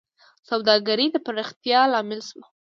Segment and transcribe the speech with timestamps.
[0.49, 2.45] سوداګرۍ د پراختیا لامل شوه.